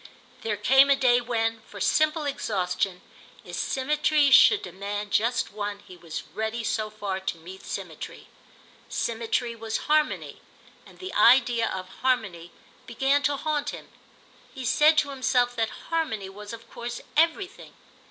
[0.41, 3.01] There came a day when, for simple exhaustion,
[3.45, 8.27] if symmetry should demand just one he was ready so far to meet symmetry.
[8.89, 10.41] Symmetry was harmony,
[10.87, 12.51] and the idea of harmony
[12.87, 13.89] began to haunt him;
[14.51, 17.75] he said to himself that harmony was of course everything.